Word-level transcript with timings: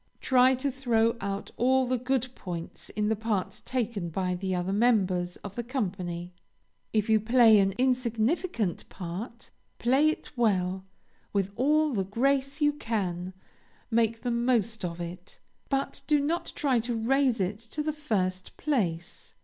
Try 0.19 0.55
to 0.55 0.71
throw 0.71 1.15
out 1.21 1.51
all 1.57 1.85
the 1.85 1.99
good 1.99 2.29
points 2.33 2.89
in 2.89 3.07
the 3.07 3.15
parts 3.15 3.59
taken 3.59 4.09
by 4.09 4.33
the 4.33 4.55
other 4.55 4.73
members 4.73 5.35
of 5.43 5.53
the 5.53 5.61
company. 5.63 6.33
If 6.91 7.07
you 7.07 7.19
play 7.19 7.59
an 7.59 7.73
insignificant 7.73 8.89
part, 8.89 9.51
play 9.77 10.09
it 10.09 10.35
well, 10.35 10.85
with 11.33 11.51
all 11.55 11.93
the 11.93 12.03
grace 12.03 12.61
you 12.61 12.73
can, 12.73 13.35
make 13.91 14.21
the 14.23 14.31
most 14.31 14.83
of 14.83 14.99
it, 14.99 15.37
but 15.69 16.01
do 16.07 16.19
not 16.19 16.51
try 16.55 16.79
to 16.79 16.95
raise 16.95 17.39
it 17.39 17.59
to 17.59 17.83
the 17.83 17.93
first 17.93 18.57
place. 18.57 19.35